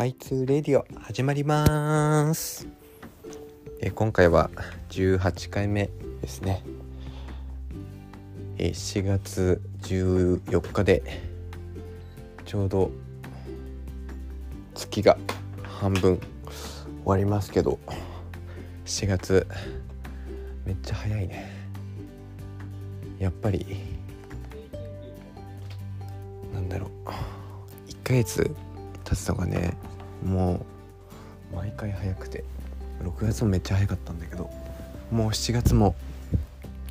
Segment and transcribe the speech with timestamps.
[0.00, 2.66] Y2 レディオ始まります。
[3.82, 4.50] え今回は
[4.88, 5.90] 18回目
[6.22, 6.62] ですね。
[8.56, 11.02] え4月14日で
[12.46, 12.90] ちょうど
[14.74, 15.18] 月が
[15.64, 16.24] 半分終
[17.04, 17.78] わりますけど
[18.86, 19.46] 4月
[20.64, 21.52] めっちゃ早いね。
[23.18, 23.66] やっぱり
[26.54, 26.90] なんだろう。
[27.90, 28.50] 1ヶ月
[29.04, 29.76] 経つのがね
[30.24, 30.64] も
[31.52, 32.44] う毎回早くて
[33.02, 34.50] 6月もめっちゃ早かったんだけど
[35.10, 35.94] もう7月も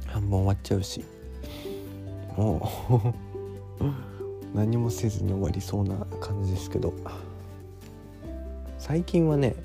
[0.07, 1.03] 半分終わっちゃうし
[2.35, 3.13] も
[3.79, 6.93] う何もせずに終わりそうな感じですけど
[8.77, 9.55] 最近はね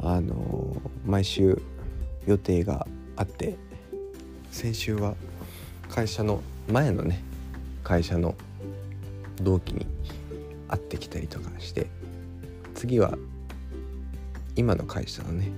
[0.00, 1.60] あの毎週
[2.26, 3.56] 予定があって
[4.50, 5.14] 先週は
[5.88, 7.22] 会社の前のね
[7.84, 8.34] 会社の
[9.42, 9.86] 同期に
[10.68, 11.86] 会ってきたりとかして
[12.80, 13.12] 次は
[14.56, 15.52] 今の会社のね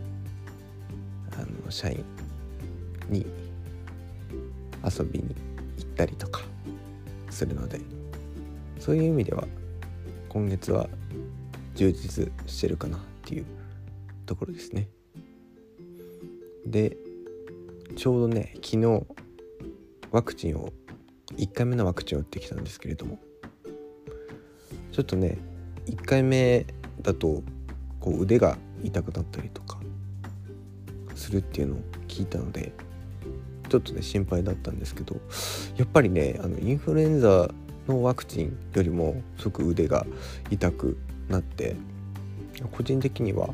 [1.30, 2.04] あの社員
[3.08, 3.24] に
[4.84, 5.36] 遊びに
[5.78, 6.40] 行ったりとか
[7.30, 7.80] するので
[8.80, 9.44] そういう意味では
[10.30, 10.88] 今月は
[11.76, 13.46] 充実してるかなっていう
[14.26, 14.88] ところですね。
[16.66, 16.96] で
[17.94, 19.06] ちょうどね昨日
[20.10, 20.72] ワクチンを
[21.36, 23.20] 1回目のワクチンを打ってきたんですけれども
[24.90, 25.38] ちょっとね
[25.86, 26.66] 1回目
[27.02, 27.42] だと
[28.00, 29.78] こう腕が痛くなったりとか
[31.14, 32.72] するっていうのを聞いたので
[33.68, 35.16] ちょっとね心配だったんですけど
[35.76, 37.48] やっぱりねあのインフルエンザ
[37.88, 40.06] のワクチンよりもすごく腕が
[40.50, 41.76] 痛くなって
[42.70, 43.48] 個人的には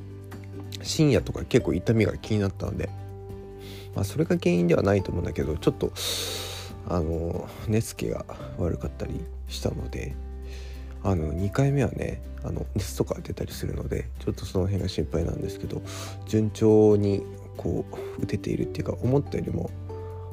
[0.82, 2.88] 深夜とか結構痛みが気になったので、
[3.94, 5.92] まあ、それが原因ではないと思うんだけどちょっと
[6.88, 8.24] あの寝つきが
[8.58, 10.14] 悪かったりしたので
[11.02, 15.82] あの2回目はねあの熱とか出たりするのでちょっとその辺が心配なんですけど
[16.26, 17.22] 順調に
[17.56, 17.84] こ
[18.18, 19.70] う打てているっていうか思ったよりも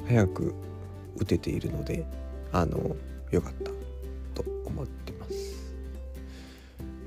[0.08, 0.54] 早く
[1.18, 2.06] 打てているので
[2.52, 2.96] あの
[3.31, 3.72] 良かった
[4.42, 5.34] と思ってます。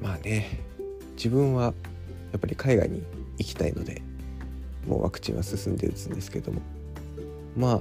[0.02, 0.60] まあね
[1.16, 1.74] 自分は
[2.32, 3.02] やっぱり海外に
[3.38, 4.02] 行きたいので
[4.86, 6.60] もうワクチンは進んで打つんですけども。
[7.56, 7.80] まあ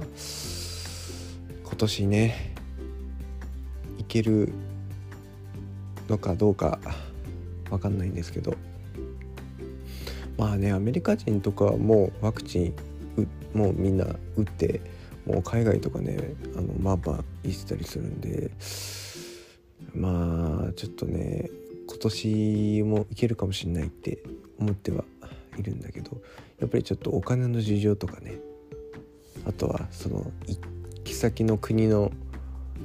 [1.62, 2.54] 今年ね
[3.98, 4.52] 行ける
[6.08, 6.78] のかどうか
[7.70, 8.54] 分かんないんですけど。
[10.36, 12.74] まあねアメリカ人とかはもうワクチン
[13.52, 14.04] もうみんな
[14.36, 14.80] 打って
[15.26, 16.16] もう海外とかね
[16.56, 18.50] あのまあまあ行ってたりするんで。
[19.94, 21.50] まあちょっとね
[21.86, 24.22] 今年も行けるかもしれないって
[24.58, 25.04] 思っては
[25.58, 26.20] いるんだけど。
[26.60, 28.40] やっぱりちょっとお金の事情とかね。
[29.46, 30.58] あとはその行
[31.04, 32.12] き先の国の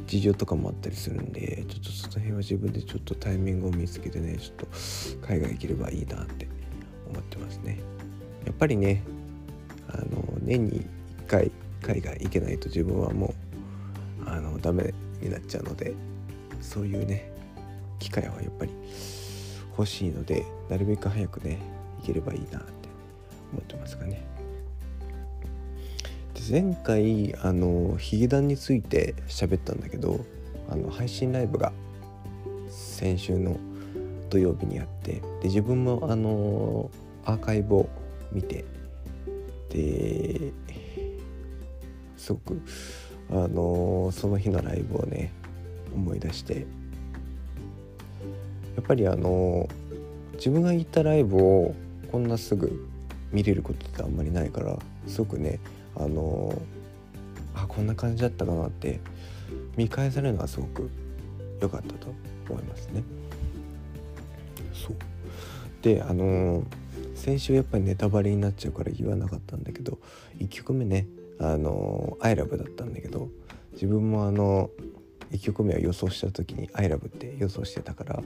[0.05, 4.67] 事情とかもあったりするんでちょっとその辺は自分でちょっとタイミングを見つけてねちょっと
[5.27, 6.47] 海外行ければいいなって
[7.09, 7.79] 思ってますね。
[8.45, 9.03] やっぱりね
[9.89, 10.85] あの年に
[11.25, 13.33] 1回海外行けないと自分はも
[14.25, 15.93] うあのダメになっちゃうので
[16.61, 17.31] そういうね
[17.99, 18.71] 機会はやっぱり
[19.77, 21.59] 欲しいのでなるべく早くね
[22.01, 22.89] 行ければいいなって
[23.51, 24.32] 思ってますかね。
[26.49, 30.25] 前回あのヒゲダンについて喋ったんだけど
[30.69, 31.71] あの配信ライブが
[32.69, 33.57] 先週の
[34.29, 36.91] 土曜日にあってで自分もあの
[37.23, 37.89] アーカイブを
[38.33, 38.65] 見て
[39.69, 40.51] で
[42.17, 42.61] すごく
[43.31, 45.31] あのその日のライブをね
[45.95, 46.65] 思い出して
[48.75, 49.69] やっぱりあの
[50.33, 51.73] 自分が行ったライブを
[52.11, 52.89] こんなすぐ
[53.31, 54.77] 見れることってあんまりないから
[55.07, 55.59] すごくね
[55.95, 56.59] あの
[57.55, 58.99] あこんな感じだったかなって
[59.75, 60.89] 見返されるのはすごく
[61.61, 62.13] 良かったと
[62.49, 63.03] 思いますね。
[64.73, 64.95] そう
[65.81, 66.63] であの
[67.15, 69.99] 先週やっぱりネタバレになっちゃうから言わなかったんだけど
[70.39, 71.07] 1曲目ね
[71.39, 73.29] あの「ILOVE」だったんだけど
[73.73, 74.69] 自分もあの
[75.31, 78.23] 1曲目は予想した時に「ILOVE」って予想してたから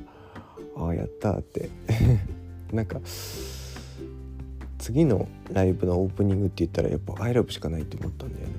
[0.75, 1.69] ああやったって
[2.71, 2.99] なんか
[4.87, 8.53] 次のライブのオープニングって言ったらやっぱ「ILOVE」しかないって思ったんだよね。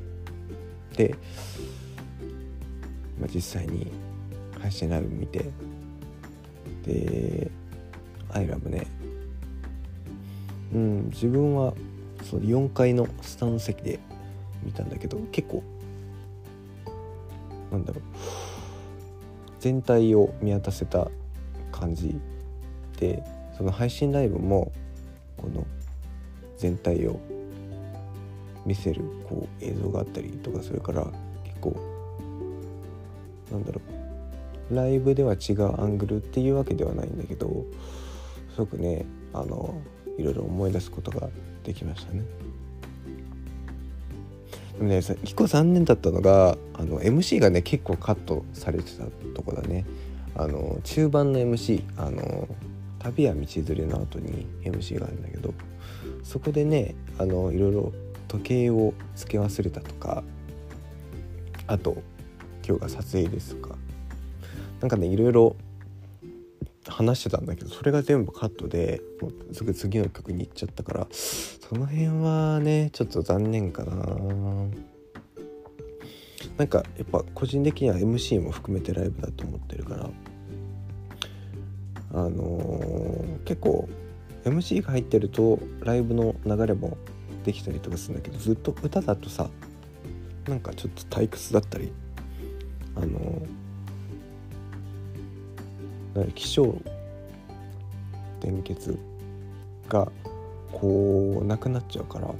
[0.95, 1.15] で、
[3.19, 3.87] まあ、実際に
[4.59, 5.47] 配信ライブ見て
[6.85, 7.51] で
[8.29, 8.87] 「ILOVE ね」
[10.75, 11.73] うん自分は
[12.25, 13.99] その4階のスタンド席で
[14.63, 15.63] 見たんだけど結構
[17.73, 18.03] なんだろう
[19.61, 21.11] 全体を見渡せた
[21.73, 22.21] 感じ
[22.99, 23.25] で
[23.57, 24.73] その配信ライブも
[25.39, 25.67] この
[26.58, 27.19] 全体を
[28.66, 31.06] 見せるこう映像があったりとかそれから
[31.44, 31.76] 結構
[33.50, 33.81] なんだろ
[34.70, 37.64] うライブでは違うアングルっていうわけではないんだけど
[38.55, 39.81] すごくねあの
[40.19, 41.28] いろいろ思い出すことが
[41.64, 42.22] できましたね。
[44.76, 49.87] でもね結構残念だったのがあの MC がね結構カットされてたとこだね。
[50.34, 52.49] あの中盤の MC あの
[52.99, 55.55] 旅や道連れの後に MC があるんだけど
[56.23, 57.93] そこでねあのいろいろ
[58.29, 60.23] 時計をつけ忘れたとか
[61.67, 62.03] あと
[62.67, 63.76] 今日が撮影ですとか
[64.81, 65.56] なんかねいろいろ
[66.87, 73.94] 話してたんだけどそれが全部カットでもうすぐ次の曲に行っちゃったからその辺はねちょっと残念かな。
[76.56, 80.11] なんかやっぱ個人的には MC も含めてライブだと思ってるから
[82.12, 83.88] あのー、結構
[84.44, 86.96] MC が入ってるとライブの流れも
[87.44, 89.49] できたりとかするんだけどずっと歌だとさ
[90.49, 91.93] なんかちょっと退屈だったり
[92.96, 93.46] あの、
[96.35, 96.75] 気象
[98.40, 98.99] 転結
[99.88, 100.11] が
[100.73, 102.34] こうなくなっちゃうから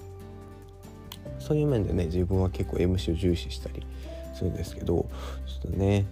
[1.39, 3.87] そういう面でね自分は結構 MC を重視したり
[4.35, 5.09] するんですけど
[5.47, 6.07] ちょっとね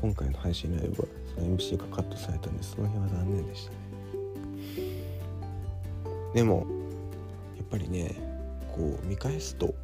[0.00, 3.87] 今回の配信ライブはその MC がカットされたんでその辺は残念でしたね。
[6.38, 6.68] でも
[7.56, 8.14] やっぱりね
[8.72, 9.74] こう見返すと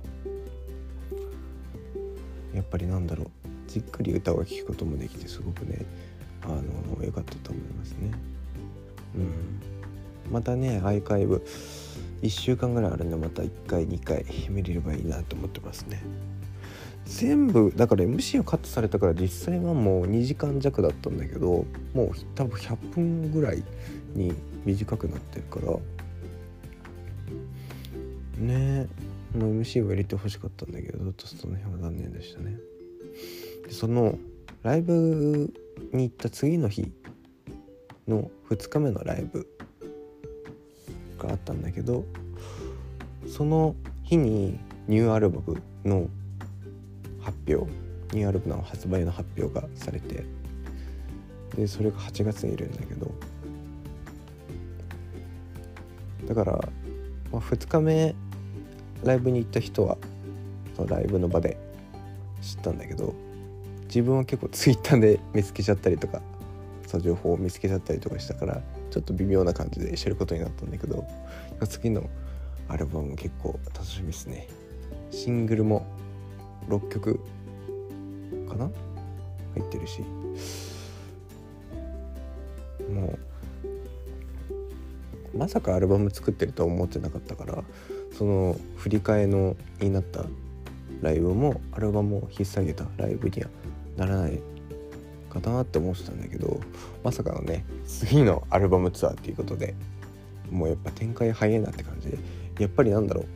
[2.54, 3.28] やっぱりなんだろう
[3.66, 5.84] じっくり歌を聴くこともできてすごくね
[6.44, 8.12] あの良かったと思いますね。
[9.16, 9.18] う
[10.28, 10.32] ん。
[10.32, 11.44] またねアーカイブ
[12.22, 16.04] 1週間ぐらいあるんでまた1回2回見れればいいなと思ってますね。
[17.04, 23.64] 全部だから MC をカットされたから実際はもう2時間弱だったんだけどもう多分100分ぐらい
[24.14, 24.32] に
[24.64, 25.76] 短くなってるから
[28.38, 28.88] ね
[29.36, 32.56] もう MC を入れてほしかったんだけどちょっとその辺は残念でしたね。
[33.66, 34.18] でその
[34.62, 35.52] ライブ
[35.92, 36.92] に行った次の日
[38.06, 39.46] の2日目のライブ
[41.18, 42.04] があったんだけど
[43.26, 46.08] その日にニューアルバムの
[47.20, 47.70] 発表
[48.14, 50.24] ニューアルバムの発売の発表がされて
[51.56, 53.10] でそれが8月にいるんだけど
[56.28, 56.52] だから、
[57.32, 58.14] まあ、2日目
[59.02, 59.98] ライブに行った人は
[60.76, 61.58] そのライブの場で
[62.40, 63.14] 知ったんだけど
[63.86, 66.20] 自分は結構ツイッターで見つけちゃったりとか
[66.86, 71.04] その情報を見つけちゃったりとかしたからちょっと微妙な感じで知ることになったんだけど
[71.68, 72.08] 次の
[72.68, 74.48] アルバム結構楽しみですね。
[75.10, 75.86] シングルも
[76.68, 77.20] 6曲
[78.48, 78.70] かな？
[79.54, 80.00] 入ってるし。
[82.92, 83.18] も
[85.34, 87.64] うまさかアルバム作ってるとは思ってなかったから
[88.16, 90.24] その振り替えのになった
[91.02, 93.48] ライブもアルバムを引っ提げたライブには
[93.96, 94.40] ならない
[95.28, 96.60] かなって思ってたんだけど
[97.02, 99.74] まさかのね次のアルバムツアーっていうことで
[100.50, 102.18] もうやっぱ展開早いなって感じで
[102.58, 103.26] やっぱりなんだろう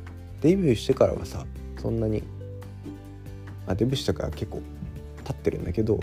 [0.41, 1.45] デビューしてからはさ
[1.81, 2.23] そんなに
[3.67, 4.63] あデビューしたから結構
[5.25, 5.99] 経ってるんだけど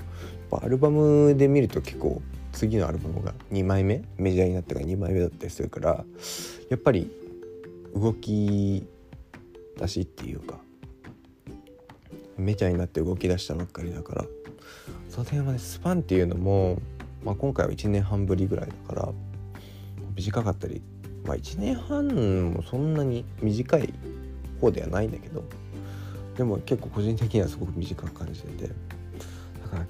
[0.51, 6.05] アルバムで見ると結構次のアルバムが2枚目メジャーになったから2枚目だったりするから
[6.69, 7.11] やっぱり
[7.95, 8.85] 動き
[9.77, 10.59] 出しっていうか
[12.37, 14.25] メジャーになって動き出したばっかりだから
[15.09, 16.79] その辺はねスパンっていうのも、
[17.23, 19.09] まあ、今回は1年半ぶりぐらいだから
[20.15, 20.81] 短かったり
[21.25, 22.07] まあ1年半
[22.53, 23.93] もそんなに短い
[24.59, 25.43] 方ではないんだけど
[26.37, 28.73] でも結構個人的にはすごく短く感じててだ
[29.69, 29.85] から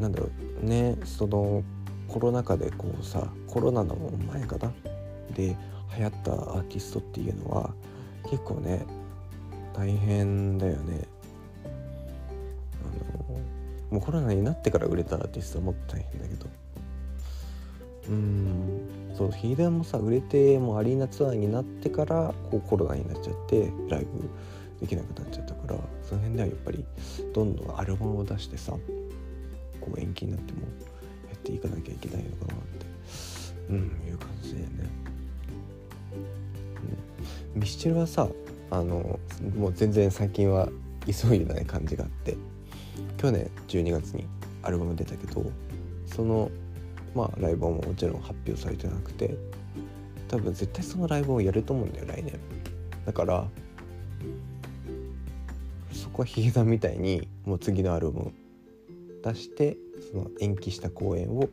[0.00, 0.30] なんだろ
[0.62, 1.64] うねその
[2.06, 3.96] コロナ禍でこうさコロナの
[4.32, 4.72] 前かな？
[5.34, 5.56] で
[6.00, 7.70] 流行ったアーティストっていうのは
[8.30, 8.86] 結構ね
[9.74, 11.06] 大変だよね。
[12.82, 13.38] あの
[13.90, 16.46] もうコロナになってから売れたアーティストはもっと大変だけど。
[18.08, 24.28] うんそうヒーデンもさ売れてもうアリーナツアーになってからこうコロナになっちゃってライブ
[24.80, 26.84] できなくなっちゃったからその辺ではやっぱり
[27.34, 28.72] どんどんアルバムを出してさ
[29.80, 30.60] こう延期になっても
[31.28, 32.86] やっていかなきゃいけないのかなって。
[33.68, 34.09] うん
[37.54, 38.28] ミスチルはさ
[38.70, 39.18] あの
[39.56, 40.68] もう全然最近は
[41.06, 42.36] 急いでない感じがあって
[43.16, 44.26] 去年12月に
[44.62, 45.50] アルバム出たけど
[46.06, 46.50] その
[47.14, 49.36] まあライブももちろん発表されてなくて
[50.28, 52.38] 多分絶対そのライブをやると思うんだよ来年。
[53.04, 53.48] だから
[55.92, 58.32] そこはヒゲダンみたいにもう次のアルバム
[59.24, 59.76] 出して
[60.12, 61.48] その延期した公演を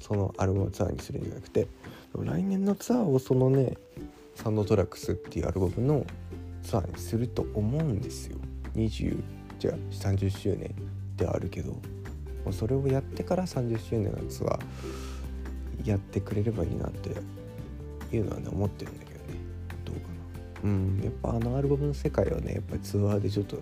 [0.00, 1.68] そのアルバムツアーにするんじゃなくて
[2.14, 3.76] 来年のツアーをそのね
[4.36, 6.06] サンドトラックスっていうアルバムの
[6.62, 8.36] ツアーにすると思うんですよ。
[8.76, 9.22] 20
[9.58, 10.74] じゃあ30周年
[11.16, 11.80] ではあるけども
[12.50, 17.10] うそれをやってから30周年のツアーやってくれればいいなって
[18.14, 19.24] いうのはね思ってるんだけどね。
[19.84, 20.02] どうか
[20.62, 20.70] な。
[20.70, 23.58] うんやっぱあのアルバムの世界はねやっぱりツアーでちょっと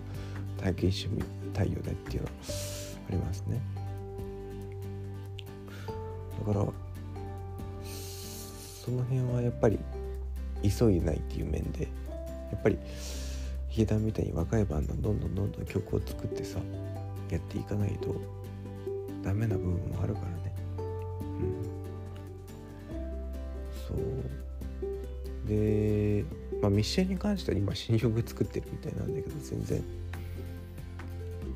[0.61, 2.33] 体験してみたいよねっていうのは
[3.07, 3.61] ありますね。
[6.45, 6.65] だから
[7.85, 9.79] その辺はやっぱり
[10.71, 11.83] 急いでないっていう面で
[12.51, 12.77] やっぱり
[13.69, 16.59] ヒゲダンみたいに若いバンドどんどんどんどん曲を作ってさ
[17.29, 18.15] やっていかないと
[19.23, 20.55] ダメな部分もあるからね。
[21.39, 21.63] うん。
[23.87, 23.97] そう。
[25.47, 26.23] で
[26.61, 29.83] まあミッシェルに関しては今新曲作ってるみたいなんだけど全然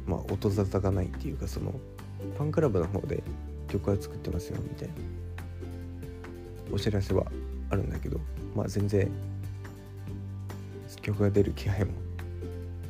[0.06, 1.74] まあ音沙汰がないっていうかその
[2.38, 3.24] ファンクラブの方で
[3.68, 4.94] 曲は作ってますよみたいな
[6.72, 7.26] お知らせは
[7.70, 8.20] あるんだけど
[8.56, 9.10] まあ全然
[11.02, 11.92] 曲が出る気配も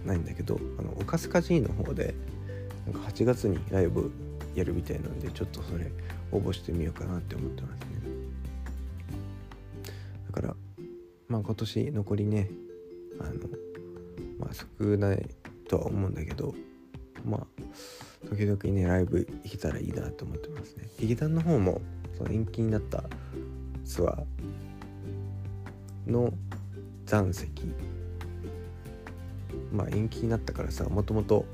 [0.06, 2.14] ないんだけどあのオカスカジーの方で
[2.86, 4.12] なんか8月にライブ
[4.56, 5.92] やるみたいなんでちょっとそれ
[6.32, 7.88] 応募してみようかなって思ってますね。
[10.28, 10.56] だから
[11.28, 12.50] まあ今年残りね
[13.20, 13.32] あの
[14.40, 15.30] まあ少ない
[15.68, 16.56] とは思うんだけど
[17.26, 17.64] まあ
[18.30, 20.88] 時々ねライブ行けたらいいなと思ってますね。
[21.00, 21.82] 劇団の方も
[22.18, 23.04] その延期になった
[23.86, 24.39] ツアー
[26.10, 26.34] の
[27.06, 27.72] 残席。
[29.72, 31.46] まあ延期になったからさもともと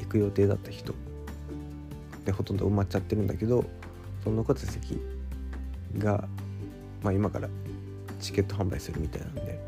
[0.00, 0.94] 行く予定だった人
[2.24, 3.64] でほとんど埋まっちゃってるんだけど
[4.22, 5.00] その残った席
[5.98, 6.26] が、
[7.02, 7.48] まあ、今から
[8.20, 9.60] チケット販売するみたいなんで、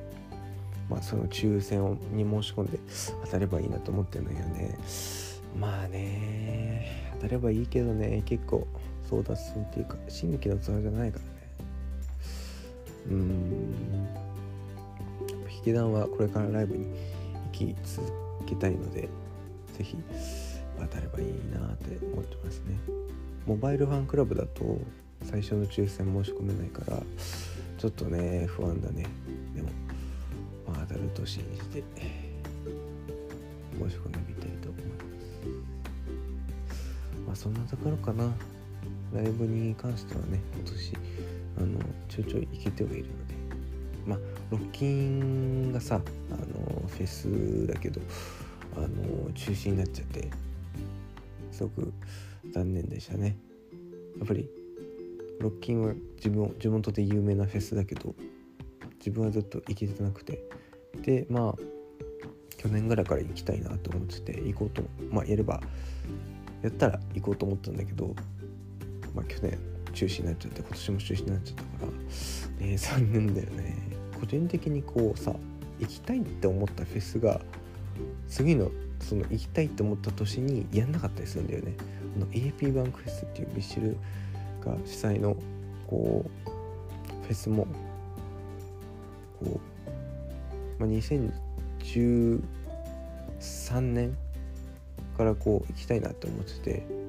[0.89, 2.79] まあ、その抽選をに申し込んで
[3.25, 4.79] 当たればいいなと思ってるんだけどね。
[5.59, 8.67] まあね当たればいいけどね結構
[9.11, 11.25] 争奪戦っていうか新規のツアーじゃないから
[13.11, 14.07] うん。
[15.49, 16.87] 引き団はこれからライブに
[17.53, 18.13] 行き続
[18.47, 19.09] けたいので
[19.77, 19.97] 是非
[20.79, 22.79] 当たればいいなって思ってますね。
[23.47, 24.79] モバイルファンクラブだと
[25.23, 27.03] 最初の抽選申し込めないから
[27.79, 29.07] ちょっとね不安だね。
[29.55, 29.71] でも
[30.69, 31.83] まあ当たると信じて
[33.79, 35.07] 申し込んでみたいと思います。
[37.27, 38.33] まあそんなところかな。
[39.15, 40.93] ライブに関してはね今年
[41.59, 41.79] あの
[42.09, 43.37] ちょいちょい行けてはいるので。
[44.07, 44.19] まあ
[44.51, 46.01] ロッキンがさ
[46.31, 48.01] あのフェスだけど
[48.77, 50.31] あの中止になっちゃって
[51.51, 51.93] すごく
[52.53, 53.37] 残念でしたね。
[54.19, 54.49] やっぱり
[55.41, 58.15] ロッキンは自分地元で有名なフェスだけど
[58.99, 60.45] 自分はずっと行けてなくて。
[61.03, 61.55] でまあ
[62.57, 65.61] 去年ぐらいから行きたいなと思ってて行こうとまあやれば
[66.63, 68.15] やったら行こうと思ったんだけど
[69.17, 69.59] まあ去年
[69.95, 71.93] 中止になっちゃって今年も中止になっちゃったか
[72.61, 73.77] らね 残念だよね。
[74.21, 75.35] 個人的にこうさ
[75.81, 77.41] 行きたいって思ったフェスが
[78.29, 78.71] 次の
[79.01, 81.75] その行きたいって思った年にやんなかったりするんだよね。
[82.17, 83.97] あの AP バンクフェスっていうミシル
[84.65, 85.37] が主催の
[85.87, 86.51] こう
[87.25, 87.67] フェスも
[89.41, 89.61] こ
[90.79, 92.41] う、まあ、2013
[93.81, 94.17] 年
[95.17, 97.06] からこう行きたいなって思ってて。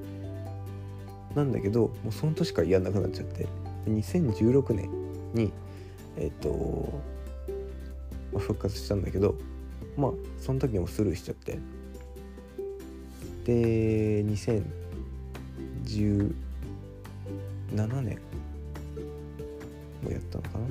[1.38, 3.46] なんだけどもうその年からやんなくなっちゃって。
[3.88, 4.90] 2016年
[5.32, 5.52] に
[6.16, 7.00] えっ、と、
[8.32, 9.36] まあ、復活したんだけど
[9.96, 11.58] まあその時もスルーしちゃって。
[13.44, 16.34] で2017
[18.02, 18.18] 年
[20.02, 20.66] もやったのかな。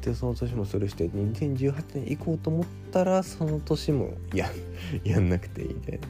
[0.00, 4.50] でその年もスルーして2018年行こうと思ったらその年もや
[5.02, 6.06] やんなくていいみたいな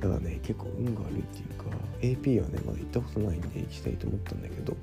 [0.00, 1.64] ただね結構運が悪いっていうか
[2.00, 4.76] AP はねまだ行ったことないんで行きたいと思ったんだけど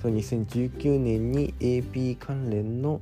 [0.00, 3.00] その2019年に AP 関連の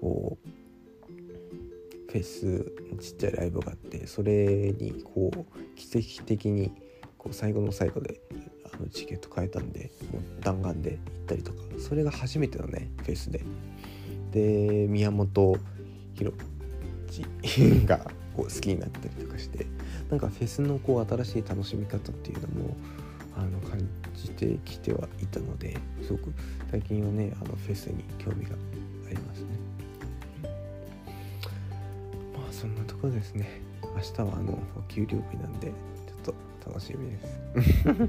[0.00, 6.70] こうフェスちっちゃいライブがあってそれにこう奇跡的に
[7.18, 8.20] こう最後の最後で
[8.72, 13.44] あのチケット買えたんでもう弾丸で行ったりとかそれが初めてのねフェスで。
[14.30, 16.32] で宮本浩
[17.06, 17.98] 次が
[18.36, 19.66] こう好きになったりとかして
[20.10, 22.76] なんかフェスのこう新しい楽しみ方っていうのも
[23.36, 23.80] あの感
[24.14, 26.32] じてきてはいたのですごく
[26.70, 28.54] 最近はねあのフェスに興味が
[29.06, 29.46] ありますね
[32.34, 32.52] まあ。
[32.52, 38.08] そんなところですね明日はあのお給料日なんでちょっと楽しみです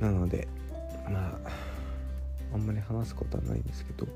[0.00, 0.48] なので
[1.08, 1.50] まあ
[2.54, 4.06] あんまり話すことはないんですけど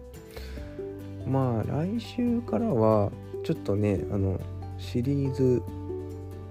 [1.26, 3.10] まあ来週からは
[3.44, 4.40] ちょっとねあの
[4.78, 5.62] シリーズ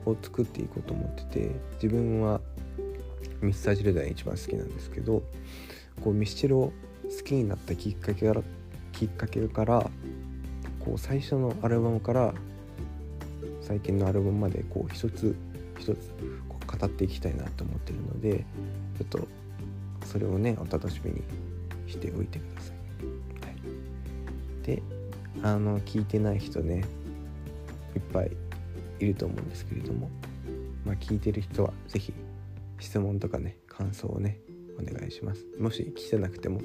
[0.05, 2.41] を作っていこうと思ってて自分は
[3.41, 5.23] ミスタージルダン一番好きなんですけど
[6.03, 8.41] こうミスチルを好きになったきっかけから
[8.91, 9.89] きっかけから
[10.79, 12.33] こう最初のアルバムから
[13.61, 15.35] 最近のアルバムまでこう一つ
[15.79, 15.95] 一つ
[16.47, 18.45] こう語っていきたいなと思ってるので
[18.97, 19.27] ちょっと
[20.05, 21.23] それをねお楽しみに
[21.87, 22.75] しておいてください。
[23.45, 24.83] はい、で
[25.43, 26.85] あの聞いてない人ね
[27.95, 28.31] いっぱい
[28.99, 30.09] いると思うんですけれども、
[30.85, 32.13] まあ、聞いてる人は是非
[32.79, 34.39] 質問とかね感想をね
[34.79, 35.45] お願いします。
[35.59, 36.61] もし聞てなくても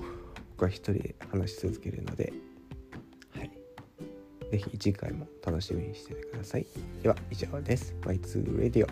[0.53, 2.33] 僕は一人で話し続けるので
[3.37, 3.51] はい。
[4.51, 6.67] 是非次回も楽しみにしててください。
[7.03, 7.95] では以上です。
[8.03, 8.87] Y2 Radio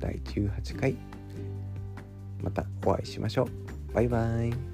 [0.00, 0.96] 第18回。
[2.42, 3.44] またお会いしましょ
[3.90, 3.94] う。
[3.94, 4.73] バイバイ。